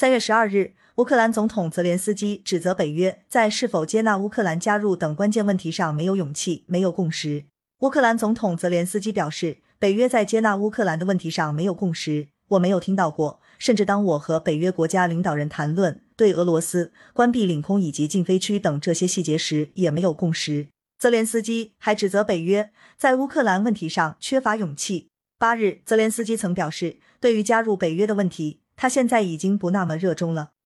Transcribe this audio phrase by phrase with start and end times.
[0.00, 7.46] 三月十二日，乌克兰总统泽连斯基指责北约在是否接纳乌克兰加入等关键问题上没有勇气、没有共识。
[7.80, 13.40] 乌克兰总统泽连斯基表示，北约在接纳乌克兰的问题上没有共识，我没有听到过。
[13.58, 20.68] 甚至当我和北约国家领导人谈论对俄罗斯关闭领空以及禁飞区等这些细节时，也没有共识。
[20.96, 25.08] 泽连斯基还指责北约在乌克兰问题上缺乏勇气。
[25.40, 30.50] 八日，泽连斯基曾表示，对于加入北约的问题，他现在已经不那么热衷了。